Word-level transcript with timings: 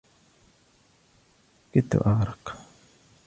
كدت 1.73 1.95
اغرق 1.95 2.57